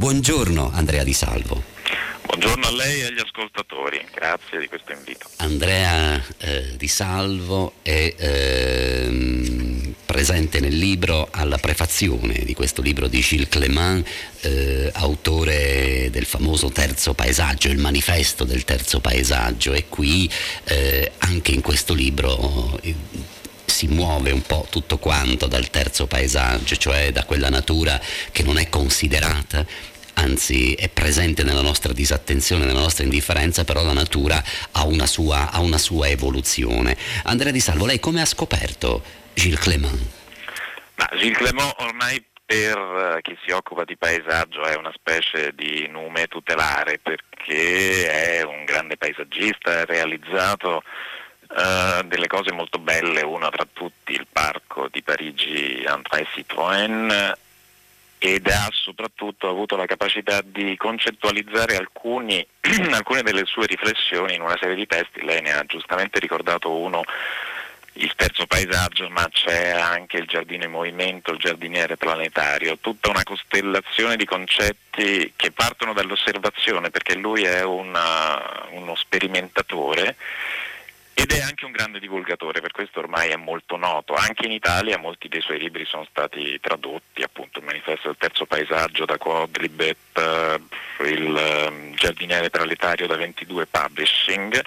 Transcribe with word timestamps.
Buongiorno 0.00 0.70
Andrea 0.72 1.04
Di 1.04 1.12
Salvo. 1.12 1.62
Buongiorno 2.24 2.68
a 2.68 2.72
lei 2.72 3.02
e 3.02 3.04
agli 3.08 3.18
ascoltatori, 3.18 4.02
grazie 4.14 4.58
di 4.58 4.66
questo 4.66 4.92
invito. 4.92 5.28
Andrea 5.36 6.24
eh, 6.38 6.74
Di 6.78 6.88
Salvo 6.88 7.74
è 7.82 8.14
eh, 8.16 9.94
presente 10.06 10.58
nel 10.60 10.74
libro 10.74 11.28
alla 11.30 11.58
prefazione 11.58 12.44
di 12.44 12.54
questo 12.54 12.80
libro 12.80 13.08
di 13.08 13.20
Gilles 13.20 13.50
Clément, 13.50 14.08
eh, 14.40 14.90
autore 14.94 16.08
del 16.10 16.24
famoso 16.24 16.70
terzo 16.70 17.12
paesaggio, 17.12 17.68
il 17.68 17.76
manifesto 17.76 18.44
del 18.44 18.64
terzo 18.64 19.00
paesaggio 19.00 19.74
e 19.74 19.84
qui 19.90 20.30
eh, 20.64 21.12
anche 21.18 21.52
in 21.52 21.60
questo 21.60 21.92
libro 21.92 22.80
eh, 22.80 22.94
si 23.70 23.86
muove 23.86 24.30
un 24.32 24.42
po' 24.42 24.66
tutto 24.68 24.98
quanto 24.98 25.46
dal 25.46 25.70
terzo 25.70 26.06
paesaggio, 26.06 26.76
cioè 26.76 27.12
da 27.12 27.24
quella 27.24 27.48
natura 27.48 27.98
che 28.30 28.42
non 28.42 28.58
è 28.58 28.68
considerata 28.68 29.64
anzi 30.14 30.74
è 30.74 30.90
presente 30.90 31.42
nella 31.44 31.62
nostra 31.62 31.94
disattenzione, 31.94 32.66
nella 32.66 32.80
nostra 32.80 33.04
indifferenza, 33.04 33.64
però 33.64 33.82
la 33.82 33.94
natura 33.94 34.42
ha 34.72 34.84
una 34.84 35.06
sua, 35.06 35.50
ha 35.50 35.60
una 35.60 35.78
sua 35.78 36.08
evoluzione. 36.08 36.94
Andrea 37.24 37.52
Di 37.52 37.60
Salvo, 37.60 37.86
lei 37.86 37.98
come 37.98 38.20
ha 38.20 38.26
scoperto 38.26 39.02
Gilles 39.32 39.58
Clément? 39.58 39.98
Ma 40.96 41.08
Gilles 41.16 41.38
Clément 41.38 41.74
ormai 41.78 42.22
per 42.44 43.20
chi 43.22 43.38
si 43.46 43.52
occupa 43.52 43.84
di 43.84 43.96
paesaggio 43.96 44.64
è 44.64 44.74
una 44.74 44.92
specie 44.94 45.52
di 45.54 45.86
nume 45.88 46.26
tutelare 46.26 46.98
perché 46.98 48.38
è 48.38 48.42
un 48.42 48.64
grande 48.64 48.96
paesaggista, 48.96 49.80
ha 49.80 49.84
realizzato 49.84 50.82
uh, 51.50 52.02
delle 52.06 52.26
cose 52.26 52.52
molto 52.52 52.78
belle, 52.78 53.22
una 53.22 53.50
tra 53.50 53.66
tutti 53.70 54.12
il 54.12 54.26
parco 54.30 54.88
di 54.90 55.02
Parigi 55.02 55.84
André 55.86 56.26
Citroën 56.34 57.34
ed 58.22 58.46
ha 58.48 58.68
soprattutto 58.70 59.48
avuto 59.48 59.76
la 59.76 59.86
capacità 59.86 60.42
di 60.44 60.76
concettualizzare 60.76 61.76
alcuni, 61.76 62.46
alcune 62.92 63.22
delle 63.22 63.46
sue 63.46 63.64
riflessioni 63.64 64.34
in 64.34 64.42
una 64.42 64.58
serie 64.60 64.74
di 64.74 64.86
testi, 64.86 65.24
lei 65.24 65.40
ne 65.40 65.54
ha 65.54 65.64
giustamente 65.64 66.18
ricordato 66.18 66.70
uno, 66.70 67.02
il 67.94 68.12
terzo 68.14 68.44
paesaggio, 68.46 69.08
ma 69.08 69.26
c'è 69.32 69.70
anche 69.70 70.18
il 70.18 70.26
giardino 70.26 70.64
in 70.64 70.70
movimento, 70.70 71.32
il 71.32 71.38
giardiniere 71.38 71.96
planetario, 71.96 72.76
tutta 72.78 73.08
una 73.08 73.22
costellazione 73.22 74.16
di 74.16 74.26
concetti 74.26 75.32
che 75.34 75.50
partono 75.50 75.94
dall'osservazione, 75.94 76.90
perché 76.90 77.14
lui 77.14 77.44
è 77.44 77.64
una, 77.64 78.66
uno 78.72 78.94
sperimentatore 78.96 80.16
ed 81.14 81.32
è 81.32 81.40
anche 81.40 81.64
un 81.64 81.72
grande 81.72 81.98
divulgatore, 81.98 82.60
per 82.60 82.72
questo 82.72 83.00
ormai 83.00 83.30
è 83.30 83.36
molto 83.36 83.76
noto. 83.76 84.14
Anche 84.14 84.46
in 84.46 84.52
Italia 84.52 84.98
molti 84.98 85.28
dei 85.28 85.40
suoi 85.40 85.58
libri 85.58 85.84
sono 85.84 86.06
stati 86.08 86.58
tradotti, 86.60 87.22
appunto 87.22 87.58
il 87.58 87.64
manifesto 87.64 88.08
del 88.08 88.16
terzo 88.18 88.46
paesaggio 88.46 89.04
da 89.04 89.18
Quadribet, 89.18 89.96
eh, 90.14 90.60
il 91.04 91.36
ehm, 91.36 91.94
giardiniere 91.94 92.50
planetario 92.50 93.06
da 93.06 93.16
22 93.16 93.66
Publishing 93.66 94.62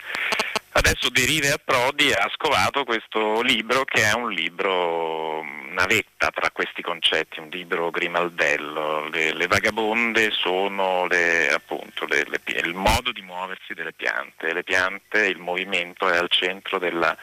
Adesso 0.76 1.10
Derive 1.10 1.52
a 1.52 1.60
Prodi 1.64 2.12
ha 2.12 2.28
scovato 2.34 2.84
questo 2.84 3.42
libro 3.42 3.86
che 3.86 4.10
è 4.10 4.14
un 4.14 4.32
libro 4.32 5.44
navetta 5.70 6.32
tra 6.32 6.50
questi 6.50 6.82
concetti, 6.82 7.40
un 7.40 7.50
libro 7.50 7.92
grimaldello. 7.92 9.08
Le, 9.10 9.34
le 9.34 9.48
vagabonde 9.48 10.32
sono 10.32 11.06
le, 11.06 11.52
appunto, 11.52 12.08
le, 12.08 12.26
il 12.46 12.74
modo 12.74 13.12
di 13.12 13.22
muoversi 13.22 13.76
delle 13.76 13.94
piante, 13.94 14.52
le 14.52 14.64
piante, 14.64 15.28
il 15.28 15.38
movimento 15.38 16.10
è 16.10 16.18
al 16.18 16.30
centro 16.30 16.80
della 16.80 17.16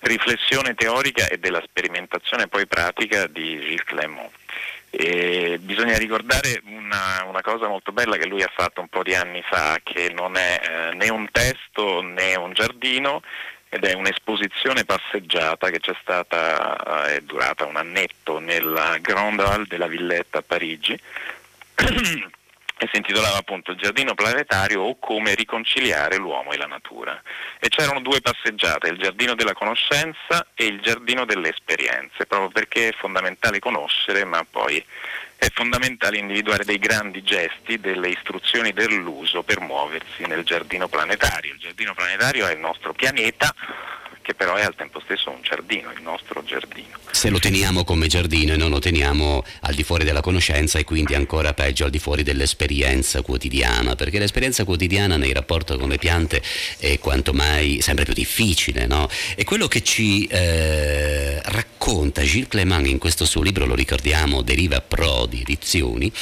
riflessione 0.00 0.74
teorica 0.74 1.26
e 1.26 1.38
della 1.38 1.62
sperimentazione 1.62 2.46
poi 2.46 2.66
pratica 2.66 3.26
di 3.26 3.60
Gilles 3.60 3.84
Clément. 3.84 4.30
E 4.90 5.58
bisogna 5.60 5.96
ricordare 5.98 6.62
una, 6.64 7.24
una, 7.26 7.42
cosa 7.42 7.68
molto 7.68 7.92
bella 7.92 8.16
che 8.16 8.26
lui 8.26 8.42
ha 8.42 8.50
fatto 8.52 8.80
un 8.80 8.88
po' 8.88 9.02
di 9.02 9.14
anni 9.14 9.42
fa, 9.42 9.78
che 9.82 10.10
non 10.14 10.36
è 10.36 10.60
eh, 10.62 10.94
né 10.94 11.10
un 11.10 11.28
testo 11.30 12.00
né 12.00 12.34
un 12.36 12.52
giardino, 12.52 13.22
ed 13.68 13.84
è 13.84 13.92
un'esposizione 13.94 14.84
passeggiata 14.84 15.68
che 15.70 15.80
c'è 15.80 15.94
stata, 16.00 17.06
eh, 17.06 17.16
è 17.16 17.20
durata 17.20 17.66
un 17.66 17.76
annetto 17.76 18.38
nella 18.38 18.96
Grande 19.00 19.42
Halle 19.42 19.66
della 19.68 19.86
Villetta 19.86 20.38
a 20.38 20.42
Parigi 20.42 20.98
e 22.78 22.88
si 22.90 22.96
intitolava 22.96 23.38
appunto 23.38 23.72
Il 23.72 23.78
giardino 23.78 24.14
planetario 24.14 24.82
o 24.82 24.98
come 24.98 25.34
riconciliare 25.34 26.16
l'uomo 26.16 26.52
e 26.52 26.56
la 26.56 26.66
natura. 26.66 27.20
E 27.58 27.68
c'erano 27.68 28.00
due 28.00 28.20
passeggiate, 28.20 28.88
il 28.88 28.98
giardino 28.98 29.34
della 29.34 29.52
conoscenza 29.52 30.46
e 30.54 30.66
il 30.66 30.80
giardino 30.80 31.24
delle 31.24 31.50
esperienze, 31.50 32.26
proprio 32.26 32.50
perché 32.50 32.88
è 32.88 32.92
fondamentale 32.92 33.58
conoscere, 33.58 34.24
ma 34.24 34.44
poi 34.48 34.82
è 35.36 35.48
fondamentale 35.52 36.18
individuare 36.18 36.64
dei 36.64 36.78
grandi 36.78 37.22
gesti, 37.22 37.78
delle 37.78 38.08
istruzioni 38.08 38.72
dell'uso 38.72 39.42
per 39.42 39.60
muoversi 39.60 40.24
nel 40.26 40.44
giardino 40.44 40.88
planetario. 40.88 41.52
Il 41.52 41.58
giardino 41.58 41.94
planetario 41.94 42.46
è 42.46 42.52
il 42.52 42.58
nostro 42.58 42.92
pianeta, 42.92 43.54
che 44.28 44.34
però 44.34 44.56
è 44.56 44.62
al 44.62 44.74
tempo 44.74 45.00
stesso 45.00 45.30
un 45.30 45.40
giardino, 45.40 45.90
il 45.90 46.02
nostro 46.02 46.44
giardino. 46.44 46.98
Se 47.12 47.30
lo 47.30 47.38
teniamo 47.38 47.82
come 47.82 48.08
giardino 48.08 48.52
e 48.52 48.58
non 48.58 48.68
lo 48.68 48.78
teniamo 48.78 49.42
al 49.62 49.74
di 49.74 49.82
fuori 49.82 50.04
della 50.04 50.20
conoscenza 50.20 50.78
e 50.78 50.84
quindi 50.84 51.14
ancora 51.14 51.54
peggio 51.54 51.84
al 51.84 51.90
di 51.90 51.98
fuori 51.98 52.22
dell'esperienza 52.22 53.22
quotidiana, 53.22 53.94
perché 53.94 54.18
l'esperienza 54.18 54.64
quotidiana 54.64 55.16
nei 55.16 55.32
rapporti 55.32 55.78
con 55.78 55.88
le 55.88 55.96
piante 55.96 56.42
è 56.76 56.98
quanto 56.98 57.32
mai 57.32 57.80
sempre 57.80 58.04
più 58.04 58.12
difficile, 58.12 58.86
no? 58.86 59.08
E 59.34 59.44
quello 59.44 59.66
che 59.66 59.82
ci 59.82 60.26
eh, 60.26 61.40
racconta 61.44 61.77
Gilles 62.28 62.48
Clément 62.48 62.86
in 62.86 62.98
questo 62.98 63.24
suo 63.24 63.40
libro, 63.40 63.64
lo 63.64 63.74
ricordiamo, 63.74 64.42
Deriva 64.42 64.80
Prodi, 64.80 65.40
Edizioni, 65.40 66.12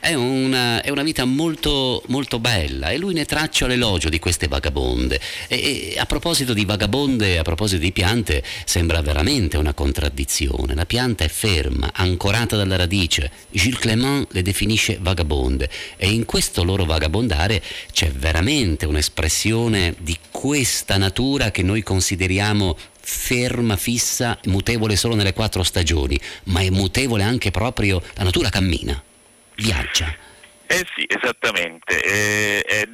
è 0.00 0.14
una, 0.14 0.80
è 0.82 0.88
una 0.88 1.02
vita 1.02 1.24
molto, 1.24 2.02
molto 2.06 2.38
bella 2.38 2.90
e 2.90 2.96
lui 2.96 3.12
ne 3.12 3.26
traccia 3.26 3.66
l'elogio 3.66 4.08
di 4.08 4.18
queste 4.18 4.48
vagabonde. 4.48 5.20
E, 5.48 5.92
e 5.94 5.98
a 5.98 6.06
proposito 6.06 6.54
di 6.54 6.64
vagabonde, 6.64 7.38
a 7.38 7.42
proposito 7.42 7.82
di 7.82 7.92
piante, 7.92 8.42
sembra 8.64 9.02
veramente 9.02 9.58
una 9.58 9.74
contraddizione. 9.74 10.74
La 10.74 10.86
pianta 10.86 11.24
è 11.24 11.28
ferma, 11.28 11.90
ancorata 11.92 12.56
dalla 12.56 12.76
radice. 12.76 13.30
Gilles 13.50 13.78
Clément 13.78 14.26
le 14.30 14.42
definisce 14.42 14.98
vagabonde 15.00 15.68
e 15.96 16.10
in 16.10 16.24
questo 16.24 16.64
loro 16.64 16.84
vagabondare 16.84 17.62
c'è 17.92 18.10
veramente 18.10 18.86
un'espressione 18.86 19.94
di 19.98 20.16
questa 20.30 20.96
natura 20.96 21.50
che 21.50 21.62
noi 21.62 21.82
consideriamo 21.82 22.76
ferma, 23.10 23.76
fissa, 23.76 24.38
mutevole 24.44 24.96
solo 24.96 25.14
nelle 25.14 25.32
quattro 25.32 25.62
stagioni, 25.62 26.18
ma 26.44 26.60
è 26.60 26.70
mutevole 26.70 27.22
anche 27.22 27.50
proprio, 27.50 28.00
la 28.14 28.22
natura 28.22 28.48
cammina, 28.48 29.02
viaggia. 29.56 30.14
Eh 30.66 30.86
sì, 30.94 31.04
esattamente. 31.08 32.00
Eh, 32.00 32.64
eh, 32.66 32.86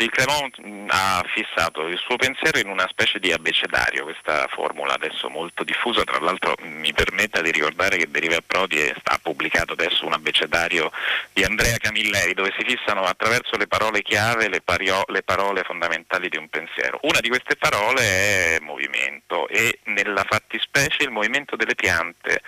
Gilles 0.00 0.14
Clermont 0.14 0.56
ha 0.88 1.22
fissato 1.26 1.86
il 1.86 1.98
suo 1.98 2.16
pensiero 2.16 2.58
in 2.58 2.70
una 2.70 2.88
specie 2.88 3.18
di 3.18 3.32
abecedario, 3.32 4.04
questa 4.04 4.48
formula 4.48 4.94
adesso 4.94 5.28
molto 5.28 5.62
diffusa, 5.62 6.04
tra 6.04 6.18
l'altro 6.20 6.54
mi 6.62 6.90
permetta 6.94 7.42
di 7.42 7.50
ricordare 7.50 7.98
che 7.98 8.10
Deriva 8.10 8.36
a 8.36 8.42
Prodi 8.44 8.80
ha 8.80 9.18
pubblicato 9.20 9.74
adesso 9.74 10.06
un 10.06 10.14
abecedario 10.14 10.90
di 11.34 11.44
Andrea 11.44 11.76
Camilleri 11.76 12.32
dove 12.32 12.50
si 12.56 12.64
fissano 12.64 13.02
attraverso 13.02 13.58
le 13.58 13.66
parole 13.66 14.00
chiave 14.00 14.48
le, 14.48 14.62
pario, 14.62 15.04
le 15.08 15.22
parole 15.22 15.64
fondamentali 15.64 16.30
di 16.30 16.38
un 16.38 16.48
pensiero. 16.48 16.98
Una 17.02 17.20
di 17.20 17.28
queste 17.28 17.56
parole 17.56 18.00
è 18.00 18.58
movimento 18.62 19.48
e 19.48 19.80
nella 19.84 20.24
fattispecie 20.26 21.02
il 21.02 21.10
movimento 21.10 21.56
delle 21.56 21.74
piante 21.74 22.40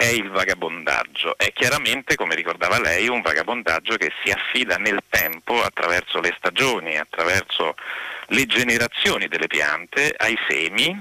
è 0.00 0.06
il 0.06 0.30
vagabondaggio. 0.30 1.36
È 1.36 1.52
chiaramente, 1.52 2.14
come 2.14 2.34
ricordava 2.34 2.80
lei, 2.80 3.06
un 3.08 3.20
vagabondaggio 3.20 3.96
che 3.96 4.10
si 4.24 4.30
affida 4.30 4.76
nel 4.76 5.02
tempo 5.10 5.62
attraverso 5.62 6.20
le 6.20 6.34
stagioni, 6.38 6.96
attraverso 6.96 7.74
le 8.28 8.46
generazioni 8.46 9.28
delle 9.28 9.46
piante, 9.46 10.14
ai 10.16 10.38
semi 10.48 10.98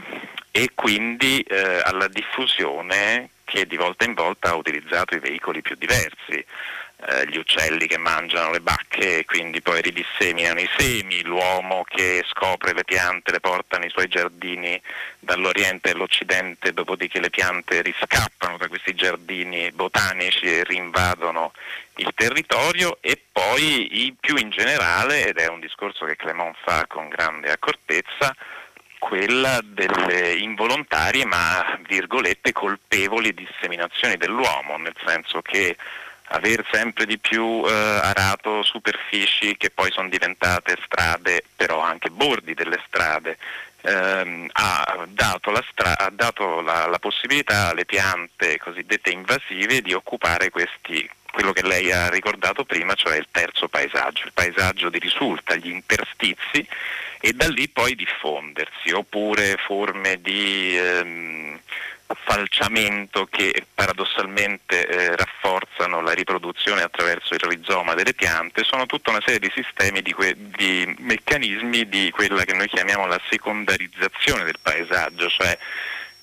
e 0.51 0.71
quindi 0.75 1.39
eh, 1.39 1.79
alla 1.81 2.09
diffusione 2.09 3.29
che 3.45 3.65
di 3.65 3.77
volta 3.77 4.03
in 4.03 4.15
volta 4.15 4.49
ha 4.49 4.55
utilizzato 4.55 5.15
i 5.15 5.19
veicoli 5.19 5.61
più 5.61 5.77
diversi, 5.77 6.45
gli 7.27 7.37
uccelli 7.37 7.87
che 7.87 7.97
mangiano 7.97 8.51
le 8.51 8.59
bacche 8.59 9.19
e 9.19 9.25
quindi 9.25 9.61
poi 9.61 9.81
ridisseminano 9.81 10.59
i 10.59 10.69
semi, 10.77 11.23
l'uomo 11.23 11.85
che 11.87 12.25
scopre 12.27 12.73
le 12.73 12.83
piante, 12.83 13.31
le 13.31 13.39
porta 13.39 13.77
nei 13.77 13.89
suoi 13.89 14.09
giardini 14.09 14.79
dall'Oriente 15.17 15.91
all'Occidente, 15.91 16.73
dopodiché 16.73 17.21
le 17.21 17.29
piante 17.29 17.81
riscappano 17.81 18.57
da 18.57 18.67
questi 18.67 18.95
giardini 18.95 19.71
botanici 19.71 20.45
e 20.45 20.63
rinvadono 20.65 21.53
il 21.95 22.11
territorio. 22.13 22.97
E 22.99 23.17
poi 23.31 24.15
più 24.19 24.35
in 24.35 24.49
generale, 24.49 25.27
ed 25.27 25.37
è 25.37 25.47
un 25.47 25.61
discorso 25.61 26.05
che 26.05 26.17
Clément 26.17 26.55
fa 26.61 26.85
con 26.85 27.07
grande 27.07 27.49
accortezza, 27.49 28.35
quella 28.97 29.61
delle 29.63 30.33
involontarie 30.33 31.25
ma 31.25 31.79
virgolette 31.87 32.51
colpevoli 32.51 33.33
disseminazioni 33.33 34.17
dell'uomo, 34.17 34.75
nel 34.77 34.95
senso 35.05 35.41
che 35.41 35.77
aver 36.29 36.65
sempre 36.71 37.05
di 37.05 37.17
più 37.17 37.63
eh, 37.65 37.71
arato 37.71 38.63
superfici 38.63 39.55
che 39.57 39.69
poi 39.69 39.91
sono 39.91 40.09
diventate 40.09 40.77
strade, 40.83 41.43
però 41.55 41.79
anche 41.79 42.09
bordi 42.09 42.53
delle 42.53 42.81
strade, 42.87 43.37
ehm, 43.81 44.47
ha 44.51 45.05
dato, 45.07 45.51
la, 45.51 45.63
stra- 45.69 45.97
ha 45.97 46.09
dato 46.11 46.61
la, 46.61 46.87
la, 46.87 46.99
possibilità 46.99 47.69
alle 47.69 47.85
piante 47.85 48.57
cosiddette 48.59 49.09
invasive 49.09 49.81
di 49.81 49.93
occupare 49.93 50.49
questi 50.49 51.09
quello 51.31 51.53
che 51.53 51.61
lei 51.61 51.91
ha 51.91 52.09
ricordato 52.09 52.65
prima, 52.65 52.95
cioè 52.95 53.17
il 53.17 53.27
terzo 53.29 53.67
paesaggio, 53.67 54.25
il 54.25 54.33
paesaggio 54.33 54.89
di 54.89 54.97
risulta, 54.97 55.55
gli 55.55 55.69
interstizi 55.69 56.67
e 57.21 57.33
da 57.33 57.47
lì 57.47 57.69
poi 57.69 57.95
diffondersi, 57.95 58.91
oppure 58.91 59.57
forme 59.57 60.19
di 60.21 60.75
ehm, 60.75 61.59
falciamento 62.15 63.25
che 63.25 63.65
paradossalmente 63.73 64.87
eh, 64.87 65.15
rafforzano 65.15 66.01
la 66.01 66.13
riproduzione 66.13 66.81
attraverso 66.81 67.33
il 67.33 67.41
rizoma 67.41 67.93
delle 67.93 68.13
piante, 68.13 68.63
sono 68.63 68.85
tutta 68.85 69.11
una 69.11 69.21
serie 69.23 69.39
di 69.39 69.51
sistemi, 69.53 70.01
di, 70.01 70.13
que- 70.13 70.35
di 70.37 70.95
meccanismi 70.99 71.87
di 71.87 72.11
quella 72.11 72.43
che 72.43 72.53
noi 72.53 72.67
chiamiamo 72.67 73.05
la 73.05 73.19
secondarizzazione 73.29 74.43
del 74.43 74.57
paesaggio, 74.61 75.29
cioè 75.29 75.57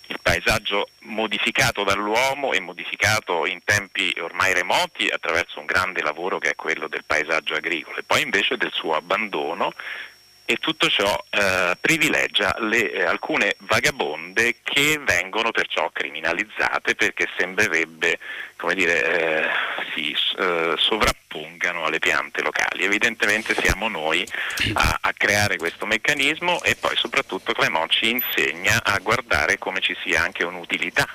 il 0.09 0.19
paesaggio 0.23 0.91
modificato 1.01 1.83
dall'uomo 1.83 2.53
e 2.53 2.61
modificato 2.61 3.45
in 3.47 3.61
tempi 3.65 4.15
ormai 4.21 4.55
remoti 4.55 5.09
attraverso 5.09 5.59
un 5.59 5.67
grande 5.67 6.03
lavoro 6.03 6.39
che 6.39 6.51
è 6.51 6.55
quello 6.55 6.87
del 6.87 7.03
paesaggio 7.05 7.55
agricolo 7.55 7.97
e 7.97 8.05
poi 8.05 8.23
invece 8.23 8.57
del 8.57 8.71
suo 8.73 8.95
abbandono 8.95 9.73
e 10.47 10.57
tutto 10.57 10.89
ciò 10.89 11.23
eh, 11.31 11.77
privilegia 11.81 12.57
le, 12.61 12.93
eh, 12.93 13.03
alcune 13.03 13.57
vagabonde 13.59 14.57
che 14.63 14.99
vengono 15.05 15.51
perciò 15.51 15.91
criminalizzate 15.93 16.95
perché 16.95 17.29
sembrerebbe 17.37 18.19
come 18.57 18.75
dire, 18.75 19.05
eh, 19.05 19.49
si 19.95 20.17
eh, 20.39 20.75
sovrappongano 20.79 21.85
alle 21.85 21.99
piante 21.99 22.43
locali. 22.43 22.85
Evidentemente 22.85 23.55
siamo 23.55 23.89
noi 23.89 24.27
a, 24.75 24.99
a, 25.03 25.13
creare 25.13 25.59
questo 25.59 25.85
meccanismo 25.85 26.63
e 26.63 26.75
poi 26.77 26.97
soprattutto 26.97 27.53
Clement 27.53 27.91
ci 27.91 28.11
insegna 28.11 28.83
a 28.83 28.99
guardare 29.01 29.59
come 29.59 29.81
ci 29.81 29.95
sia 30.03 30.23
anche 30.23 30.45
un'utilità 30.45 31.07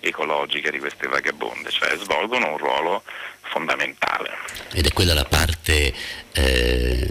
ecologica 0.00 0.70
di 0.70 0.78
queste 0.78 1.06
vagabonde, 1.08 1.70
cioè 1.70 1.96
svolgono 1.98 2.50
un 2.50 2.58
ruolo 2.58 3.02
fondamentale. 3.42 4.30
Ed 4.72 4.86
è 4.86 4.92
quella 4.92 5.14
la 5.14 5.24
parte 5.24 5.92
eh, 6.32 7.08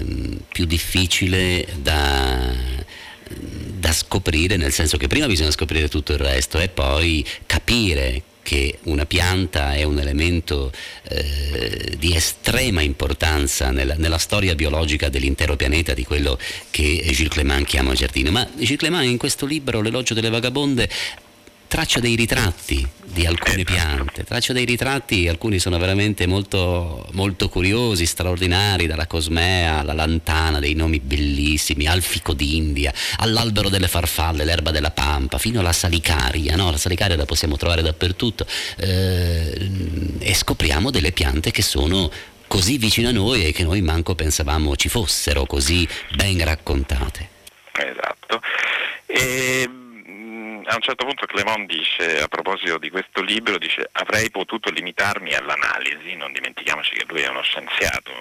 più 0.52 0.66
difficile 0.66 1.68
da, 1.76 2.54
da 3.30 3.92
scoprire, 3.92 4.58
nel 4.58 4.72
senso 4.72 4.98
che 4.98 5.08
prima 5.08 5.28
bisogna 5.28 5.52
scoprire 5.52 5.90
tutto 5.90 6.14
il 6.14 6.20
resto 6.20 6.60
e 6.60 6.70
poi 6.70 7.26
capire 7.46 8.24
che 8.48 8.80
una 8.84 9.06
pianta 9.06 9.74
è 9.74 9.84
un 9.84 10.00
elemento 10.00 10.72
eh, 11.10 11.96
di 11.98 12.16
estrema 12.16 12.80
importanza 12.80 13.72
nella, 13.72 13.96
nella, 13.98 14.18
storia 14.18 14.56
biologica 14.56 15.10
dell'intero 15.10 15.58
pianeta, 15.58 15.94
di 15.94 16.06
quello 16.06 16.40
che 16.72 17.04
Gilles 17.12 17.28
Clément 17.28 17.68
chiama 17.68 17.94
giardino. 17.94 18.32
Ma 18.32 18.48
Gilles 18.56 18.78
Clément 18.78 19.04
in 19.04 19.18
questo 19.18 19.46
libro, 19.46 19.82
L'elogio 19.82 20.14
delle 20.14 20.30
vagabonde, 20.30 20.90
traccia 21.68 22.00
dei 22.00 22.16
ritratti 22.16 22.88
di 23.06 23.26
alcune 23.26 23.64
piante, 23.64 24.24
traccia 24.24 24.54
dei 24.54 24.66
ritratti, 24.66 25.28
alcuni 25.28 25.60
sono 25.60 25.78
veramente 25.78 26.28
molto, 26.28 27.08
molto 27.14 27.50
curiosi, 27.50 28.06
straordinari, 28.06 28.86
dalla 28.86 29.08
cosmea 29.08 29.80
alla 29.80 29.94
lantana, 29.94 30.60
dei 30.60 30.74
nomi 30.74 31.00
bellissimi, 31.00 31.88
al 31.88 32.02
fico 32.02 32.34
d'India, 32.34 32.94
all'albero 33.18 33.70
delle 33.70 33.88
farfalle, 33.88 34.44
l'erba 34.44 34.72
della 34.72 34.92
pampa, 34.92 35.38
fino 35.38 35.60
alla 35.60 35.74
salicaria, 35.74 36.56
no? 36.56 36.70
la 36.70 36.78
salicaria 36.78 37.16
la 37.16 37.26
possiamo 37.26 37.58
trovare 37.58 37.82
dappertutto 37.82 38.46
eh, 38.78 39.70
e 40.20 40.34
scopriamo 40.34 40.92
delle 40.92 41.12
piante 41.12 41.52
che 41.52 41.62
sono 41.62 42.12
così 42.48 42.78
vicine 42.78 43.08
a 43.08 43.12
noi 43.12 43.46
e 43.46 43.52
che 43.52 43.64
noi 43.64 43.82
manco 43.82 44.16
pensavamo 44.16 44.76
ci 44.76 44.90
fossero 44.90 45.46
così 45.46 45.88
ben 46.16 46.44
raccontate. 46.44 47.30
Esatto. 47.74 48.42
E 49.06 49.70
a 50.70 50.76
un 50.76 50.82
certo 50.82 51.06
punto 51.06 51.26
Clement 51.26 51.66
dice, 51.66 52.22
a 52.22 52.28
proposito 52.28 52.78
di 52.78 52.90
questo 52.90 53.22
libro, 53.22 53.58
dice 53.58 53.88
avrei 53.94 54.30
potuto 54.30 54.70
limitarmi 54.70 55.34
all'analisi, 55.34 56.16
non 56.16 56.34
dimentichiamoci 56.34 56.94
che 56.94 57.06
lui 57.08 57.22
è 57.22 57.30
uno 57.30 57.42
scienziato, 57.42 58.12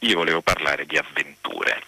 io 0.00 0.16
volevo 0.16 0.40
parlare 0.40 0.86
di 0.86 0.96
avventure. 0.96 1.82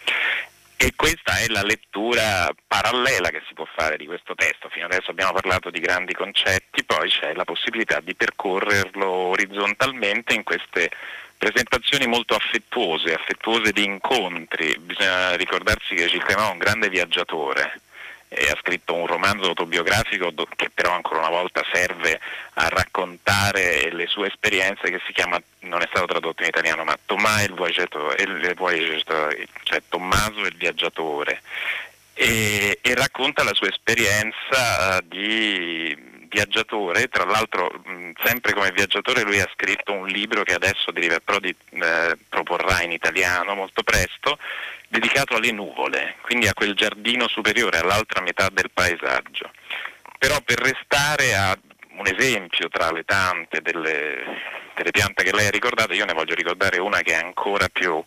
E 0.78 0.92
questa 0.94 1.38
è 1.38 1.46
la 1.48 1.62
lettura 1.62 2.52
parallela 2.66 3.30
che 3.30 3.42
si 3.48 3.54
può 3.54 3.66
fare 3.74 3.96
di 3.96 4.04
questo 4.04 4.34
testo. 4.34 4.68
Fino 4.68 4.84
adesso 4.84 5.10
abbiamo 5.10 5.32
parlato 5.32 5.70
di 5.70 5.80
grandi 5.80 6.12
concetti, 6.12 6.84
poi 6.84 7.08
c'è 7.08 7.32
la 7.32 7.44
possibilità 7.44 8.00
di 8.00 8.14
percorrerlo 8.14 9.08
orizzontalmente 9.08 10.34
in 10.34 10.42
queste 10.42 10.90
presentazioni 11.38 12.06
molto 12.06 12.34
affettuose, 12.34 13.14
affettuose 13.14 13.72
di 13.72 13.84
incontri. 13.84 14.76
Bisogna 14.78 15.34
ricordarsi 15.36 15.94
che 15.94 16.08
Gilles 16.08 16.24
Clément 16.24 16.48
è 16.50 16.52
un 16.52 16.58
grande 16.58 16.90
viaggiatore, 16.90 17.80
e 18.28 18.50
ha 18.50 18.58
scritto 18.60 18.94
un 18.94 19.06
romanzo 19.06 19.48
autobiografico 19.48 20.32
che 20.56 20.70
però 20.70 20.92
ancora 20.92 21.20
una 21.20 21.30
volta 21.30 21.62
serve 21.72 22.20
a 22.54 22.68
raccontare 22.68 23.92
le 23.92 24.06
sue 24.06 24.28
esperienze 24.28 24.90
che 24.90 25.00
si 25.06 25.12
chiama, 25.12 25.40
non 25.60 25.82
è 25.82 25.86
stato 25.88 26.06
tradotto 26.06 26.42
in 26.42 26.48
italiano, 26.48 26.84
ma 26.84 26.98
Tomà 27.04 27.42
il 27.42 27.52
Voyager, 27.52 27.88
cioè 29.62 29.82
Tommaso 29.88 30.40
il 30.40 30.56
viaggiatore. 30.56 31.42
E, 32.14 32.78
e 32.80 32.94
racconta 32.94 33.44
la 33.44 33.52
sua 33.52 33.68
esperienza 33.68 35.00
di 35.04 36.14
viaggiatore, 36.28 37.08
tra 37.08 37.24
l'altro 37.24 37.70
mh, 37.84 38.12
sempre 38.24 38.52
come 38.52 38.70
viaggiatore 38.72 39.22
lui 39.22 39.40
ha 39.40 39.50
scritto 39.52 39.92
un 39.92 40.06
libro 40.06 40.42
che 40.42 40.54
adesso 40.54 40.90
Deriva 40.90 41.20
Prodi 41.20 41.54
eh, 41.70 42.16
proporrà 42.28 42.82
in 42.82 42.92
italiano 42.92 43.54
molto 43.54 43.82
presto, 43.82 44.38
dedicato 44.88 45.36
alle 45.36 45.52
nuvole, 45.52 46.16
quindi 46.22 46.48
a 46.48 46.54
quel 46.54 46.74
giardino 46.74 47.28
superiore, 47.28 47.78
all'altra 47.78 48.20
metà 48.20 48.48
del 48.52 48.70
paesaggio. 48.72 49.50
Però 50.18 50.40
per 50.40 50.58
restare 50.58 51.34
a 51.34 51.56
un 51.98 52.06
esempio 52.06 52.68
tra 52.68 52.90
le 52.92 53.04
tante 53.04 53.60
delle, 53.62 54.22
delle 54.74 54.90
piante 54.90 55.24
che 55.24 55.34
lei 55.34 55.46
ha 55.46 55.50
ricordato, 55.50 55.92
io 55.92 56.04
ne 56.04 56.12
voglio 56.12 56.34
ricordare 56.34 56.78
una 56.78 57.00
che 57.00 57.12
è 57.12 57.22
ancora 57.24 57.68
più 57.68 58.02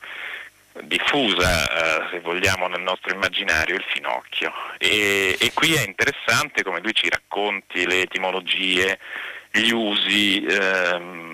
diffusa, 0.83 2.05
eh, 2.05 2.09
se 2.11 2.19
vogliamo, 2.19 2.67
nel 2.67 2.81
nostro 2.81 3.13
immaginario, 3.13 3.75
il 3.75 3.85
finocchio. 3.87 4.51
E, 4.77 5.35
e, 5.39 5.51
qui 5.53 5.73
è 5.73 5.83
interessante 5.85 6.63
come 6.63 6.79
lui 6.81 6.93
ci 6.93 7.09
racconti 7.09 7.85
le 7.85 8.01
etimologie, 8.01 8.99
gli 9.51 9.71
usi, 9.71 10.45
ehm, 10.45 11.28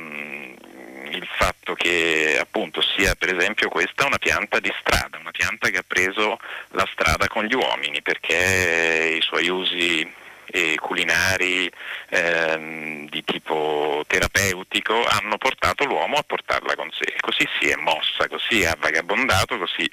il 1.15 1.27
fatto 1.37 1.73
che 1.73 2.37
appunto 2.39 2.81
sia 2.81 3.15
per 3.15 3.35
esempio 3.35 3.69
questa 3.69 4.05
una 4.05 4.17
pianta 4.17 4.59
di 4.59 4.71
strada, 4.79 5.17
una 5.17 5.31
pianta 5.31 5.69
che 5.69 5.77
ha 5.77 5.83
preso 5.85 6.39
la 6.71 6.87
strada 6.91 7.27
con 7.27 7.45
gli 7.45 7.53
uomini 7.53 8.01
perché 8.01 9.17
i 9.17 9.21
suoi 9.21 9.47
usi 9.49 10.23
e 10.47 10.77
culinari 10.79 11.69
ehm, 12.09 13.09
di 13.09 13.23
tipo 13.23 14.03
terapeutico 14.07 15.03
hanno 15.05 15.37
portato 15.37 15.85
l'uomo 15.85 16.17
a 16.17 16.23
portarla 16.23 16.75
con 16.75 16.89
sé. 16.91 17.13
Così 17.19 17.47
si 17.59 17.69
è 17.69 17.75
mossa, 17.75 18.27
così 18.29 18.63
ha 18.63 18.75
vagabondato, 18.79 19.57
così 19.57 19.89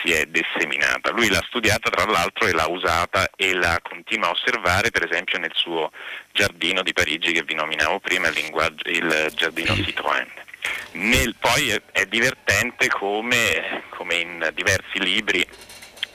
si 0.00 0.12
è 0.12 0.26
disseminata. 0.26 1.10
Lui 1.10 1.28
l'ha 1.28 1.42
studiata 1.46 1.90
tra 1.90 2.04
l'altro 2.04 2.46
e 2.46 2.52
l'ha 2.52 2.68
usata 2.68 3.30
e 3.34 3.54
la 3.54 3.80
continua 3.82 4.28
a 4.28 4.32
osservare 4.32 4.90
per 4.90 5.06
esempio 5.08 5.38
nel 5.38 5.52
suo 5.54 5.90
giardino 6.32 6.82
di 6.82 6.92
Parigi 6.92 7.32
che 7.32 7.42
vi 7.42 7.54
nominavo 7.54 7.98
prima, 7.98 8.28
il, 8.28 8.80
il 8.84 9.32
giardino 9.34 9.74
Citroën. 9.74 10.44
Nel, 10.92 11.34
poi 11.38 11.70
è, 11.70 11.82
è 11.92 12.06
divertente 12.06 12.88
come, 12.88 13.84
come 13.90 14.14
in 14.14 14.50
diversi 14.54 14.98
libri 14.98 15.46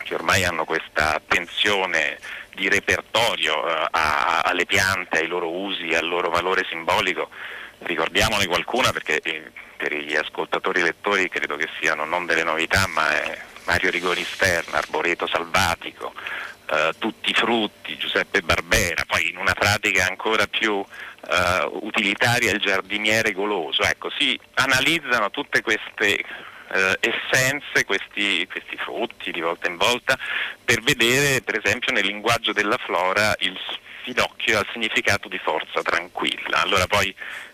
che 0.04 0.14
ormai 0.16 0.44
hanno 0.44 0.66
questa 0.66 1.16
attenzione 1.16 2.18
di 2.54 2.68
repertorio 2.68 3.68
eh, 3.68 3.88
a, 3.92 4.42
alle 4.44 4.66
piante, 4.66 5.20
ai 5.20 5.28
loro 5.28 5.50
usi, 5.50 5.94
al 5.94 6.08
loro 6.08 6.30
valore 6.30 6.66
simbolico. 6.70 7.30
Ricordiamone 7.80 8.46
qualcuna 8.48 8.92
perché 8.92 9.20
eh, 9.22 9.52
per 9.78 9.96
gli 9.96 10.16
ascoltatori 10.16 10.82
lettori 10.82 11.30
credo 11.30 11.56
che 11.56 11.70
siano 11.80 12.06
non 12.06 12.26
delle 12.26 12.44
novità, 12.44 12.88
ma 12.88 13.10
è 13.12 13.42
Mario 13.66 13.90
Rigori 13.90 14.24
Stern, 14.24 14.74
Arboreto 14.74 15.28
Salvatico, 15.28 16.14
eh, 16.72 16.94
Tutti 16.98 17.30
i 17.30 17.34
frutti, 17.34 17.98
Giuseppe 17.98 18.42
Barbera, 18.42 19.04
poi 19.06 19.30
in 19.30 19.38
una 19.38 19.54
pratica 19.54 20.08
ancora 20.08 20.48
più 20.48 20.84
eh, 21.30 21.70
utilitaria 21.82 22.52
il 22.52 22.60
giardiniere 22.60 23.34
goloso. 23.34 23.84
Ecco, 23.84 24.10
si 24.18 24.40
analizzano 24.54 25.30
tutte 25.30 25.62
queste 25.62 26.24
eh, 26.74 26.98
essenze, 27.00 27.86
questi, 27.86 28.48
questi 28.50 28.78
frutti 28.78 29.32
di 29.32 29.42
volta 29.42 29.68
in 29.68 29.78
volta, 29.78 30.18
per 30.64 30.82
vedere 30.82 31.42
per 31.42 31.60
esempio 31.64 31.92
nel 31.92 32.06
linguaggio 32.06 32.54
della 32.54 32.78
flora 32.78 33.36
il 33.40 33.58
finocchio 34.04 34.58
ha 34.58 34.62
il 34.62 34.70
significato 34.72 35.28
di 35.28 35.38
forza 35.38 35.82
tranquilla. 35.82 36.62
Allora 36.62 36.88
poi 36.88 37.14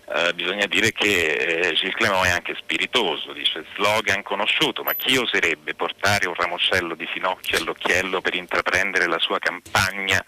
eh, 0.09 0.33
bisogna 0.33 0.65
dire 0.67 0.93
che 0.93 1.33
eh, 1.33 1.73
Gilles 1.73 1.95
Clément 1.95 2.25
è 2.25 2.29
anche 2.29 2.55
spiritoso, 2.57 3.33
dice 3.33 3.65
slogan 3.75 4.23
conosciuto, 4.23 4.81
ma 4.83 4.93
chi 4.93 5.17
oserebbe 5.17 5.73
portare 5.75 6.27
un 6.27 6.33
ramoscello 6.33 6.95
di 6.95 7.05
finocchio 7.07 7.57
all'occhiello 7.57 8.21
per 8.21 8.33
intraprendere 8.33 9.07
la 9.07 9.19
sua 9.19 9.37
campagna 9.39 10.23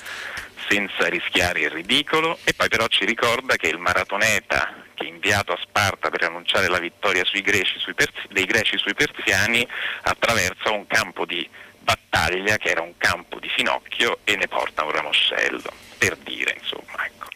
senza 0.67 1.07
rischiare 1.07 1.62
il 1.62 1.69
ridicolo? 1.69 2.38
E 2.43 2.53
poi 2.53 2.67
però 2.67 2.88
ci 2.88 3.05
ricorda 3.05 3.55
che 3.55 3.67
il 3.67 3.77
maratoneta 3.77 4.83
che 4.95 5.05
inviato 5.05 5.53
a 5.53 5.59
Sparta 5.62 6.09
per 6.09 6.24
annunciare 6.24 6.67
la 6.67 6.79
vittoria 6.79 7.24
greci, 7.24 7.79
Persi, 7.95 8.27
dei 8.29 8.43
greci 8.43 8.77
sui 8.77 8.93
persiani 8.93 9.65
attraversa 10.01 10.71
un 10.71 10.86
campo 10.88 11.25
di 11.25 11.48
battaglia 11.79 12.57
che 12.57 12.69
era 12.69 12.81
un 12.81 12.98
campo 12.98 13.39
di 13.39 13.48
finocchio 13.48 14.19
e 14.25 14.36
ne 14.36 14.50
porta 14.50 14.83
un 14.83 14.91
ramoscello, 14.91 15.71
per 15.98 16.17
dire 16.17 16.57
insomma. 16.59 17.05
Ecco. 17.05 17.27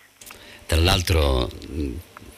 Tra 0.65 0.77
l'altro 0.77 1.49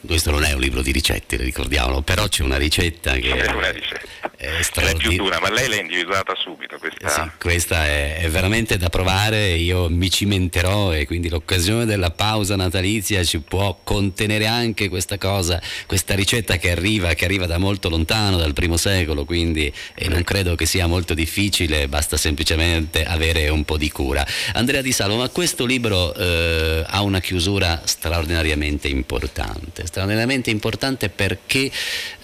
questo 0.06 0.30
non 0.30 0.44
è 0.44 0.52
un 0.52 0.60
libro 0.60 0.82
di 0.82 0.92
ricette, 0.92 1.36
ricordiamolo, 1.36 2.02
però 2.02 2.26
c'è 2.28 2.42
una 2.42 2.56
ricetta 2.56 3.12
che 3.14 3.34
è, 3.34 3.52
una 3.52 3.70
ricetta. 3.70 4.30
È 4.46 4.62
straordinaria. 4.62 5.16
Dura, 5.16 5.40
ma 5.40 5.50
lei 5.50 5.68
l'ha 5.68 5.80
individuata 5.80 6.34
subito. 6.36 6.78
Questa, 6.78 7.08
sì, 7.08 7.30
questa 7.38 7.86
è, 7.86 8.18
è, 8.18 8.28
veramente 8.28 8.76
da 8.76 8.88
provare, 8.88 9.54
io 9.54 9.88
mi 9.88 10.10
cimenterò 10.10 10.92
e 10.94 11.06
quindi 11.06 11.28
l'occasione 11.28 11.84
della 11.84 12.10
pausa 12.10 12.56
natalizia 12.56 13.24
ci 13.24 13.40
può 13.40 13.78
contenere 13.82 14.46
anche 14.46 14.88
questa 14.88 15.18
cosa, 15.18 15.60
questa 15.86 16.14
ricetta 16.14 16.56
che 16.56 16.70
arriva, 16.70 17.14
che 17.14 17.24
arriva 17.24 17.46
da 17.46 17.58
molto 17.58 17.88
lontano, 17.88 18.36
dal 18.36 18.52
primo 18.52 18.76
secolo, 18.76 19.24
quindi 19.24 19.72
e 19.94 20.08
non 20.08 20.22
credo 20.24 20.54
che 20.54 20.66
sia 20.66 20.86
molto 20.86 21.14
difficile, 21.14 21.88
basta 21.88 22.16
semplicemente 22.16 23.04
avere 23.04 23.48
un 23.48 23.64
po' 23.64 23.76
di 23.76 23.90
cura. 23.90 24.26
Andrea 24.52 24.82
Di 24.82 24.92
Salo, 24.92 25.16
ma 25.16 25.28
questo 25.28 25.64
libro 25.64 26.14
eh, 26.14 26.84
ha 26.86 27.02
una 27.02 27.20
chiusura 27.20 27.82
straordinariamente 27.84 28.88
importante 28.88 29.86
straordinariamente 29.86 30.50
importante 30.50 31.08
perché 31.08 31.70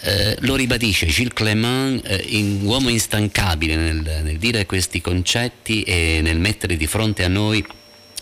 eh, 0.01 0.37
lo 0.41 0.57
ribadisce 0.57 1.07
Gilles 1.07 1.33
Clément 1.33 2.07
eh, 2.13 2.25
in 2.29 2.61
uomo 2.63 2.89
instancabile 2.89 3.77
nel, 3.77 4.21
nel 4.23 4.39
dire 4.39 4.67
questi 4.67 5.01
concetti 5.01 5.83
e 5.83 6.21
nel 6.23 6.39
mettere 6.39 6.77
di 6.77 6.87
fronte 6.87 7.25
a 7.25 7.29
noi 7.29 7.65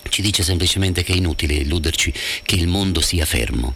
ci 0.08 0.22
dice 0.22 0.42
semplicemente 0.42 1.02
che 1.02 1.12
è 1.12 1.16
inutile 1.16 1.54
illuderci 1.54 2.12
che 2.42 2.54
il 2.54 2.68
mondo 2.68 3.00
sia 3.00 3.24
fermo. 3.24 3.74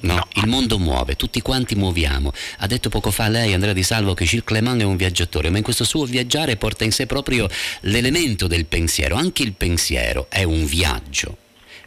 No, 0.00 0.14
no, 0.14 0.28
il 0.34 0.46
mondo 0.46 0.78
muove, 0.78 1.16
tutti 1.16 1.40
quanti 1.40 1.74
muoviamo. 1.74 2.30
Ha 2.58 2.66
detto 2.68 2.88
poco 2.88 3.10
fa 3.10 3.28
lei, 3.28 3.52
Andrea 3.52 3.72
Di 3.72 3.82
Salvo, 3.82 4.14
che 4.14 4.24
Gilles 4.24 4.44
Clément 4.44 4.80
è 4.80 4.84
un 4.84 4.96
viaggiatore, 4.96 5.50
ma 5.50 5.56
in 5.56 5.64
questo 5.64 5.82
suo 5.82 6.04
viaggiare 6.04 6.56
porta 6.56 6.84
in 6.84 6.92
sé 6.92 7.06
proprio 7.06 7.48
l'elemento 7.80 8.46
del 8.46 8.66
pensiero. 8.66 9.16
Anche 9.16 9.42
il 9.42 9.54
pensiero 9.54 10.26
è 10.28 10.44
un 10.44 10.66
viaggio. 10.66 11.36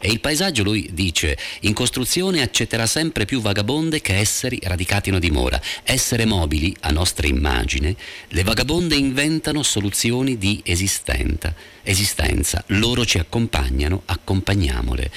E 0.03 0.09
il 0.09 0.19
paesaggio, 0.19 0.63
lui 0.63 0.89
dice, 0.93 1.37
in 1.61 1.73
costruzione 1.73 2.41
accetterà 2.41 2.87
sempre 2.87 3.25
più 3.25 3.39
vagabonde 3.39 4.01
che 4.01 4.17
esseri 4.17 4.59
radicati 4.63 5.09
in 5.09 5.19
dimora. 5.19 5.61
Essere 5.83 6.25
mobili, 6.25 6.75
a 6.81 6.89
nostra 6.89 7.27
immagine, 7.27 7.95
le 8.29 8.43
vagabonde 8.43 8.95
inventano 8.95 9.61
soluzioni 9.61 10.39
di 10.39 10.59
esistenza. 10.65 11.53
esistenza. 11.83 12.63
Loro 12.67 13.05
ci 13.05 13.19
accompagnano, 13.19 14.01
accompagniamole. 14.05 15.11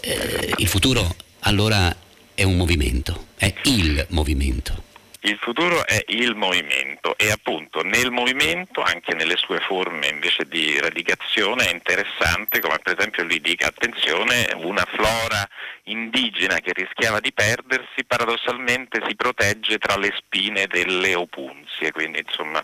Eh, 0.00 0.54
il 0.58 0.68
futuro 0.68 1.16
allora 1.40 1.94
è 2.34 2.44
un 2.44 2.56
movimento, 2.56 3.26
è 3.36 3.52
il 3.64 4.06
movimento. 4.10 4.83
Il 5.26 5.38
futuro 5.38 5.86
è 5.86 6.04
il 6.08 6.34
movimento 6.34 7.16
e 7.16 7.30
appunto 7.30 7.82
nel 7.82 8.10
movimento, 8.10 8.82
anche 8.82 9.14
nelle 9.14 9.36
sue 9.36 9.58
forme 9.60 10.08
invece 10.08 10.44
di 10.46 10.78
radicazione, 10.78 11.66
è 11.66 11.72
interessante 11.72 12.60
come 12.60 12.78
per 12.82 12.94
esempio 12.98 13.24
lui 13.24 13.40
dica 13.40 13.68
attenzione, 13.68 14.46
una 14.56 14.84
flora 14.84 15.48
indigena 15.84 16.60
che 16.60 16.72
rischiava 16.72 17.20
di 17.20 17.32
perdersi 17.32 18.04
paradossalmente 18.06 19.02
si 19.06 19.14
protegge 19.16 19.78
tra 19.78 19.96
le 19.96 20.12
spine 20.16 20.66
delle 20.66 21.14
opunzie, 21.14 21.90
quindi 21.92 22.22
insomma 22.26 22.62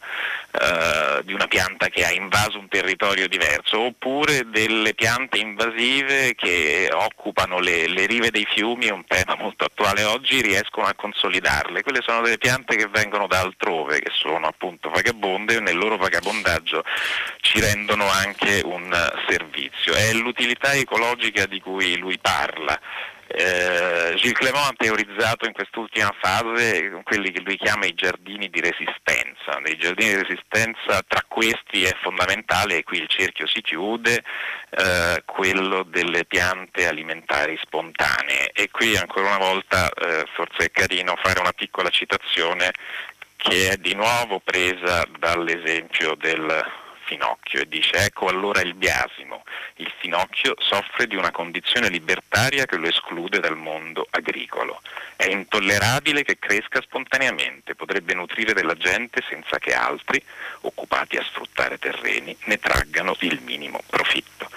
eh, 0.53 1.23
di 1.25 1.33
una 1.33 1.47
pianta 1.47 1.89
che 1.89 2.05
ha 2.05 2.13
invaso 2.13 2.59
un 2.59 2.69
territorio 2.69 3.27
diverso, 3.29 3.81
oppure 3.81 4.49
delle 4.51 4.95
piante 4.95 5.39
invasive 5.39 6.35
che 6.35 6.89
occupano 6.93 7.59
le, 7.59 7.89
le 7.89 8.07
rive 8.07 8.31
dei 8.31 8.47
fiumi, 8.49 8.89
un 8.91 9.05
tema 9.07 9.35
molto 9.37 9.65
attuale 9.65 10.05
oggi, 10.05 10.41
riescono 10.41 10.87
a 10.87 10.95
consolidarle. 10.95 11.83
Quelle 11.83 12.01
sono 12.03 12.21
delle 12.21 12.39
piante 12.39 12.49
piante 12.51 12.75
che 12.77 12.89
vengono 12.89 13.27
da 13.29 13.41
altrove, 13.41 14.01
che 14.01 14.11
sono 14.13 14.47
appunto 14.47 14.91
vagabonde 14.91 15.57
e 15.57 15.61
nel 15.61 15.77
loro 15.77 15.97
vagabondaggio 15.97 16.85
ci 17.41 17.61
rendono 17.61 18.09
anche 18.09 18.61
un 18.65 18.93
servizio. 19.29 19.95
È 19.95 20.13
l'utilità 20.13 20.73
ecologica 20.73 21.47
di 21.47 21.61
cui 21.61 21.97
lui 21.97 22.19
parla. 22.19 22.79
Eh, 23.33 24.15
Gilles 24.17 24.37
Clément 24.37 24.67
ha 24.67 24.75
teorizzato 24.77 25.47
in 25.47 25.53
quest'ultima 25.53 26.13
fase 26.21 27.01
quelli 27.05 27.31
che 27.31 27.41
lui 27.43 27.57
chiama 27.57 27.87
i 27.87 27.95
giardini 27.95 28.51
di 28.51 28.61
resistenza. 28.61 29.53
Nei 29.63 29.77
giardini 29.77 30.15
di 30.15 30.23
resistenza 30.23 31.01
tra 31.07 31.25
questi 31.29 31.85
è 31.85 31.97
fondamentale, 32.03 32.79
e 32.79 32.83
qui 32.83 32.99
il 32.99 33.09
cerchio 33.09 33.47
si 33.47 33.61
chiude, 33.61 34.25
eh, 34.71 35.23
quello 35.25 35.85
delle 35.85 36.25
piante 36.25 36.89
alimentari 36.89 37.57
spontanee. 37.63 38.51
E 38.53 38.69
qui 38.69 38.97
ancora 38.97 39.29
una 39.29 39.39
volta 39.39 39.89
eh, 39.91 40.27
forse 40.35 40.65
è 40.65 40.71
carino 40.73 41.15
fare 41.23 41.39
una 41.39 41.53
piccola 41.53 41.89
citazione 41.89 42.73
che 43.37 43.71
è 43.71 43.77
di 43.77 43.95
nuovo 43.95 44.41
presa 44.41 45.07
dall'esempio 45.19 46.17
del 46.17 46.79
finocchio 47.11 47.61
e 47.61 47.67
dice 47.67 48.05
ecco 48.05 48.29
allora 48.29 48.61
il 48.61 48.75
biasimo, 48.75 49.43
il 49.77 49.93
finocchio 49.99 50.55
soffre 50.59 51.09
di 51.09 51.17
una 51.17 51.33
condizione 51.33 51.89
libertaria 51.89 52.67
che 52.67 52.77
lo 52.77 52.87
esclude 52.87 53.41
dal 53.41 53.57
mondo 53.57 54.07
agricolo. 54.11 54.81
È 55.17 55.27
intollerabile 55.29 56.23
che 56.23 56.39
cresca 56.39 56.81
spontaneamente, 56.81 57.75
potrebbe 57.75 58.15
nutrire 58.15 58.53
della 58.53 58.77
gente 58.77 59.23
senza 59.29 59.59
che 59.59 59.75
altri, 59.75 60.23
occupati 60.61 61.17
a 61.17 61.25
sfruttare 61.25 61.79
terreni, 61.79 62.37
ne 62.45 62.59
traggano 62.59 63.17
il 63.21 63.41
minimo 63.43 63.83
profitto. 63.91 64.49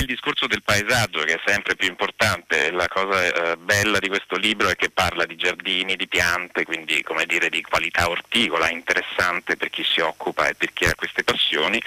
Il 0.00 0.06
discorso 0.06 0.46
del 0.46 0.62
paesaggio 0.62 1.20
che 1.20 1.34
è 1.34 1.40
sempre 1.44 1.76
più 1.76 1.86
importante, 1.86 2.70
la 2.70 2.88
cosa 2.88 3.52
eh, 3.52 3.56
bella 3.58 3.98
di 3.98 4.08
questo 4.08 4.36
libro 4.36 4.70
è 4.70 4.74
che 4.74 4.88
parla 4.88 5.26
di 5.26 5.36
giardini, 5.36 5.94
di 5.94 6.08
piante, 6.08 6.64
quindi 6.64 7.02
come 7.02 7.26
dire 7.26 7.50
di 7.50 7.60
qualità 7.60 8.08
orticola, 8.08 8.70
interessante 8.70 9.56
per 9.56 9.68
chi 9.68 9.84
si 9.84 10.00
occupa 10.00 10.48
e 10.48 10.54
per 10.54 10.72
chi 10.72 10.86
ha 10.86 10.94
queste 10.94 11.22
passioni, 11.22 11.80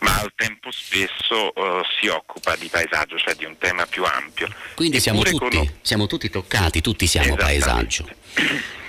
ma 0.00 0.18
al 0.18 0.32
tempo 0.34 0.72
stesso 0.72 1.54
eh, 1.54 1.82
si 2.00 2.08
occupa 2.08 2.56
di 2.56 2.66
paesaggio, 2.68 3.16
cioè 3.18 3.34
di 3.36 3.44
un 3.44 3.56
tema 3.56 3.86
più 3.86 4.02
ampio. 4.02 4.48
Quindi 4.74 4.98
siamo 4.98 5.22
tutti, 5.22 5.56
con... 5.56 5.72
siamo 5.82 6.08
tutti, 6.08 6.28
toccati, 6.28 6.80
tutti 6.80 7.06
siamo 7.06 7.36
paesaggio 7.36 8.08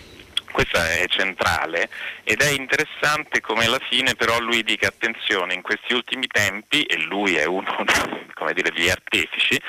questa 0.51 0.91
è 0.91 1.05
centrale 1.08 1.89
ed 2.24 2.41
è 2.41 2.50
interessante 2.51 3.41
come 3.41 3.65
alla 3.65 3.79
fine 3.89 4.15
però 4.15 4.39
lui 4.39 4.63
dica 4.63 4.88
attenzione 4.88 5.53
in 5.53 5.62
questi 5.62 5.93
ultimi 5.93 6.27
tempi 6.27 6.84
e 6.84 6.98
lui 7.00 7.36
è 7.36 7.46
uno 7.46 7.75
dire, 8.53 8.72
degli 8.72 8.89
artefici 8.89 9.60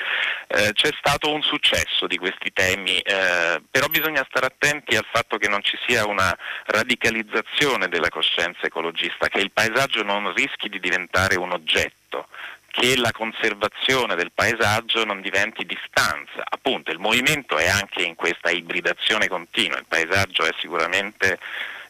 eh, 0.47 0.71
c'è 0.73 0.89
stato 0.97 1.31
un 1.31 1.41
successo 1.41 2.07
di 2.07 2.17
questi 2.17 2.51
temi 2.51 2.97
eh, 2.99 3.61
però 3.69 3.87
bisogna 3.87 4.25
stare 4.29 4.47
attenti 4.47 4.95
al 4.95 5.05
fatto 5.11 5.37
che 5.37 5.47
non 5.47 5.63
ci 5.63 5.77
sia 5.87 6.05
una 6.05 6.35
radicalizzazione 6.65 7.87
della 7.87 8.09
coscienza 8.09 8.61
ecologista 8.63 9.27
che 9.27 9.39
il 9.39 9.51
paesaggio 9.51 10.03
non 10.03 10.33
rischi 10.33 10.69
di 10.69 10.79
diventare 10.79 11.35
un 11.37 11.51
oggetto 11.51 12.27
che 12.73 12.97
la 12.97 13.11
conservazione 13.11 14.15
del 14.15 14.31
paesaggio 14.33 15.05
non 15.05 15.21
diventi 15.21 15.63
distanza. 15.63 16.41
Appunto 16.43 16.89
il 16.89 16.97
movimento 16.97 17.55
è 17.55 17.67
anche 17.67 18.01
in 18.01 18.15
questa 18.15 18.49
ibridazione 18.49 19.27
continua, 19.27 19.77
il 19.77 19.85
paesaggio 19.87 20.43
è 20.43 20.49
sicuramente 20.57 21.37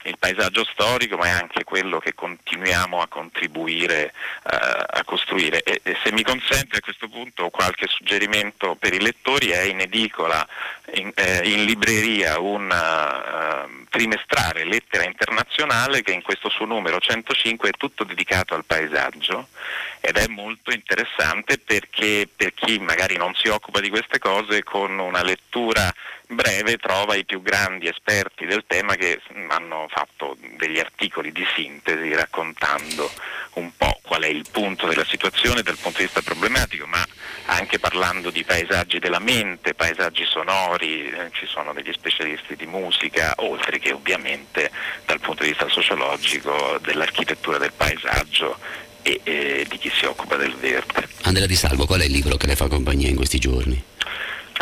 il 0.03 0.17
paesaggio 0.17 0.65
storico, 0.65 1.17
ma 1.17 1.25
è 1.25 1.29
anche 1.29 1.63
quello 1.63 1.99
che 1.99 2.13
continuiamo 2.13 3.01
a 3.01 3.07
contribuire 3.07 4.13
uh, 4.43 4.49
a 4.49 5.03
costruire. 5.05 5.63
E, 5.63 5.81
e, 5.83 5.97
se 6.03 6.11
mi 6.11 6.23
consente 6.23 6.77
a 6.77 6.81
questo 6.81 7.07
punto 7.07 7.49
qualche 7.49 7.87
suggerimento 7.87 8.75
per 8.75 8.93
i 8.93 9.01
lettori, 9.01 9.49
è 9.49 9.61
in 9.61 9.79
edicola, 9.79 10.45
in, 10.95 11.11
eh, 11.15 11.41
in 11.49 11.65
libreria 11.65 12.39
un 12.39 12.69
uh, 12.69 13.85
trimestrale 13.89 14.65
Lettera 14.65 15.05
Internazionale 15.05 16.01
che 16.01 16.11
in 16.11 16.21
questo 16.21 16.49
suo 16.49 16.65
numero 16.65 16.99
105 16.99 17.69
è 17.69 17.71
tutto 17.77 18.03
dedicato 18.03 18.55
al 18.55 18.65
paesaggio 18.65 19.47
ed 19.99 20.17
è 20.17 20.27
molto 20.27 20.71
interessante 20.71 21.57
perché 21.57 22.27
per 22.35 22.53
chi 22.53 22.79
magari 22.79 23.15
non 23.15 23.33
si 23.35 23.47
occupa 23.47 23.79
di 23.79 23.89
queste 23.89 24.19
cose 24.19 24.63
con 24.63 24.97
una 24.99 25.23
lettura 25.23 25.93
breve 26.33 26.77
trova 26.77 27.15
i 27.15 27.25
più 27.25 27.41
grandi 27.41 27.87
esperti 27.87 28.45
del 28.45 28.63
tema 28.67 28.95
che 28.95 29.21
hanno 29.49 29.87
fatto 29.89 30.37
degli 30.57 30.79
articoli 30.79 31.31
di 31.31 31.45
sintesi 31.55 32.13
raccontando 32.13 33.11
un 33.53 33.71
po' 33.75 33.99
qual 34.01 34.23
è 34.23 34.27
il 34.27 34.45
punto 34.51 34.87
della 34.87 35.05
situazione 35.05 35.61
dal 35.61 35.77
punto 35.77 35.99
di 35.99 36.05
vista 36.05 36.21
problematico, 36.21 36.85
ma 36.87 37.05
anche 37.45 37.79
parlando 37.79 38.29
di 38.29 38.43
paesaggi 38.43 38.99
della 38.99 39.19
mente, 39.19 39.73
paesaggi 39.73 40.25
sonori, 40.25 41.05
eh, 41.05 41.29
ci 41.33 41.45
sono 41.45 41.73
degli 41.73 41.91
specialisti 41.91 42.55
di 42.55 42.65
musica, 42.65 43.33
oltre 43.37 43.79
che 43.79 43.91
ovviamente 43.91 44.71
dal 45.05 45.19
punto 45.19 45.43
di 45.43 45.49
vista 45.49 45.67
sociologico 45.69 46.79
dell'architettura 46.81 47.57
del 47.57 47.73
paesaggio 47.73 48.57
e, 49.01 49.19
e 49.23 49.65
di 49.67 49.77
chi 49.77 49.91
si 49.93 50.05
occupa 50.05 50.35
del 50.35 50.55
verde. 50.55 51.09
Andrea 51.23 51.45
Di 51.45 51.55
Salvo, 51.55 51.85
qual 51.85 52.01
è 52.01 52.05
il 52.05 52.11
libro 52.11 52.37
che 52.37 52.47
le 52.47 52.55
fa 52.55 52.67
compagnia 52.67 53.09
in 53.09 53.15
questi 53.15 53.37
giorni? 53.37 53.91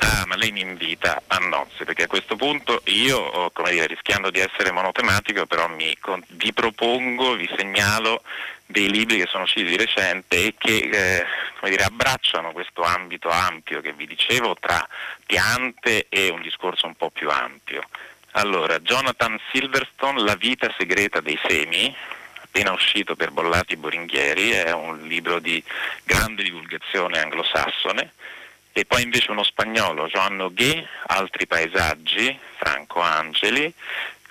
Ah, 0.03 0.25
ma 0.25 0.35
lei 0.35 0.51
mi 0.51 0.61
invita 0.61 1.21
a 1.27 1.37
nozze, 1.37 1.85
perché 1.85 2.03
a 2.03 2.07
questo 2.07 2.35
punto 2.35 2.81
io, 2.85 3.51
come 3.53 3.69
dire, 3.69 3.85
rischiando 3.85 4.31
di 4.31 4.39
essere 4.39 4.71
monotematico, 4.71 5.45
però 5.45 5.67
mi, 5.67 5.95
vi 6.29 6.51
propongo, 6.53 7.35
vi 7.35 7.47
segnalo 7.55 8.23
dei 8.65 8.89
libri 8.89 9.17
che 9.17 9.27
sono 9.27 9.43
usciti 9.43 9.65
di 9.65 9.77
recente 9.77 10.45
e 10.45 10.55
che 10.57 10.89
eh, 10.91 11.69
dire, 11.69 11.83
abbracciano 11.83 12.51
questo 12.51 12.81
ambito 12.81 13.29
ampio 13.29 13.79
che 13.81 13.93
vi 13.93 14.07
dicevo 14.07 14.55
tra 14.59 14.87
piante 15.25 16.07
e 16.09 16.29
un 16.29 16.41
discorso 16.41 16.87
un 16.87 16.95
po' 16.95 17.11
più 17.11 17.29
ampio. 17.29 17.83
Allora, 18.31 18.79
Jonathan 18.79 19.39
Silverstone, 19.51 20.23
La 20.23 20.35
vita 20.35 20.73
segreta 20.79 21.21
dei 21.21 21.39
semi, 21.47 21.95
appena 22.41 22.71
uscito 22.71 23.15
per 23.15 23.29
Bollati 23.29 23.75
Boringhieri, 23.75 24.49
è 24.49 24.71
un 24.71 25.05
libro 25.05 25.37
di 25.37 25.63
grande 26.05 26.41
divulgazione 26.41 27.19
anglosassone 27.19 28.13
e 28.73 28.85
poi 28.85 29.03
invece 29.03 29.31
uno 29.31 29.43
spagnolo, 29.43 30.07
Joan 30.07 30.37
Noguet, 30.37 30.87
Altri 31.07 31.45
paesaggi, 31.45 32.37
Franco 32.57 33.01
Angeli, 33.01 33.73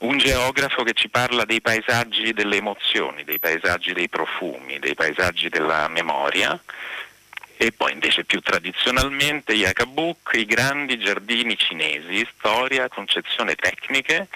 un 0.00 0.16
geografo 0.16 0.82
che 0.82 0.94
ci 0.94 1.10
parla 1.10 1.44
dei 1.44 1.60
paesaggi 1.60 2.32
delle 2.32 2.56
emozioni, 2.56 3.24
dei 3.24 3.38
paesaggi 3.38 3.92
dei 3.92 4.08
profumi, 4.08 4.78
dei 4.78 4.94
paesaggi 4.94 5.48
della 5.50 5.88
memoria. 5.88 6.58
E 7.58 7.72
poi 7.72 7.92
invece 7.92 8.24
più 8.24 8.40
tradizionalmente 8.40 9.52
Yakabuk, 9.52 10.30
i 10.32 10.46
grandi 10.46 10.98
giardini 10.98 11.58
cinesi, 11.58 12.26
storia, 12.34 12.88
concezione 12.88 13.54
tecniche. 13.54 14.28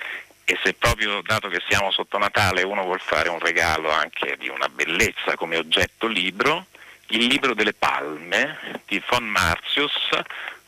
E 0.44 0.58
se 0.62 0.74
proprio 0.74 1.22
dato 1.22 1.48
che 1.48 1.62
siamo 1.66 1.90
sotto 1.90 2.18
Natale 2.18 2.62
uno 2.62 2.82
vuol 2.82 3.00
fare 3.00 3.30
un 3.30 3.38
regalo 3.38 3.90
anche 3.90 4.36
di 4.38 4.48
una 4.48 4.68
bellezza 4.68 5.36
come 5.36 5.56
oggetto 5.56 6.06
libro, 6.06 6.66
il 7.08 7.26
libro 7.26 7.54
delle 7.54 7.74
palme 7.74 8.80
di 8.86 9.02
von 9.08 9.24
Martius, 9.24 10.08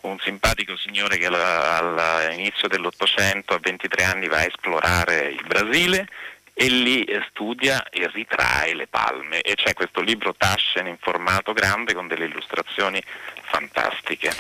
un 0.01 0.19
simpatico 0.21 0.77
signore 0.77 1.17
che 1.17 1.27
all'inizio 1.27 2.69
dell'Ottocento 2.69 3.55
a 3.55 3.59
23 3.61 4.05
anni 4.05 4.29
va 4.29 4.39
a 4.39 4.47
esplorare 4.47 5.31
il 5.31 5.43
Brasile 5.47 6.09
e 6.59 6.69
lì 6.69 7.07
studia 7.29 7.87
e 7.91 8.09
ritrae 8.11 8.75
le 8.75 8.87
palme 8.87 9.43
e 9.43 9.55
c'è 9.57 9.75
questo 9.75 10.01
libro 10.01 10.35
Taschen 10.35 10.87
in 10.87 10.97
formato 10.99 11.53
grande 11.53 11.93
con 11.93 12.09
delle 12.09 12.25
illustrazioni 12.25 12.99
fantastiche. 13.43 14.33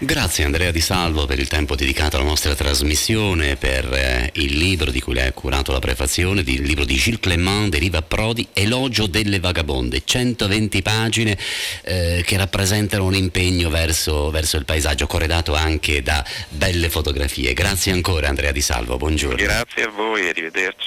Grazie 0.00 0.44
Andrea 0.44 0.70
Di 0.70 0.80
Salvo 0.80 1.26
per 1.26 1.40
il 1.40 1.48
tempo 1.48 1.74
dedicato 1.74 2.16
alla 2.16 2.24
nostra 2.24 2.54
trasmissione, 2.54 3.56
per 3.56 3.92
eh, 3.92 4.30
il 4.34 4.56
libro 4.56 4.92
di 4.92 5.00
cui 5.00 5.14
lei 5.14 5.26
ha 5.26 5.32
curato 5.32 5.72
la 5.72 5.80
prefazione, 5.80 6.42
il 6.42 6.62
libro 6.62 6.84
di 6.84 6.94
Gilles 6.94 7.18
Clément, 7.18 7.70
Deriva 7.70 8.02
Prodi, 8.02 8.46
Elogio 8.52 9.08
delle 9.08 9.40
vagabonde, 9.40 10.02
120 10.04 10.82
pagine 10.82 11.36
eh, 11.82 12.22
che 12.24 12.36
rappresentano 12.36 13.04
un 13.04 13.16
impegno 13.16 13.68
verso, 13.68 14.30
verso, 14.30 14.56
il 14.56 14.64
paesaggio, 14.64 15.08
corredato 15.08 15.56
anche 15.56 16.00
da 16.00 16.24
belle 16.50 16.88
fotografie. 16.88 17.52
Grazie 17.52 17.90
ancora 17.90 18.28
Andrea 18.28 18.52
Di 18.52 18.60
Salvo, 18.60 18.96
buongiorno. 18.96 19.34
Grazie 19.34 19.82
a 19.82 19.88
voi, 19.88 20.28
arrivederci. 20.28 20.86